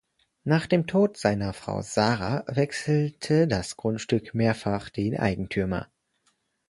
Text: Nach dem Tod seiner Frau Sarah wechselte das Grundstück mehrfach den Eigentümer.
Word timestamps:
Nach 0.43 0.65
dem 0.65 0.87
Tod 0.87 1.15
seiner 1.17 1.53
Frau 1.53 1.83
Sarah 1.83 2.43
wechselte 2.47 3.47
das 3.47 3.77
Grundstück 3.77 4.33
mehrfach 4.33 4.89
den 4.89 5.15
Eigentümer. 5.15 5.91